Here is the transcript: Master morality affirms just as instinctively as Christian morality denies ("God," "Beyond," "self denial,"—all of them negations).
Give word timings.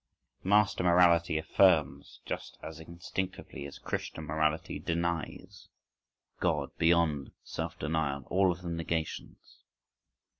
Master 0.43 0.83
morality 0.83 1.37
affirms 1.37 2.21
just 2.25 2.57
as 2.63 2.79
instinctively 2.79 3.67
as 3.67 3.77
Christian 3.77 4.23
morality 4.23 4.79
denies 4.79 5.67
("God," 6.39 6.75
"Beyond," 6.79 7.33
"self 7.43 7.77
denial,"—all 7.77 8.51
of 8.51 8.63
them 8.63 8.75
negations). 8.77 9.59